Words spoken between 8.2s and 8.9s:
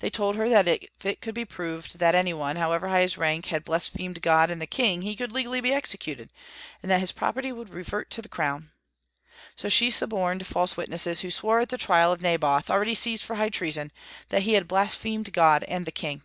the Crown.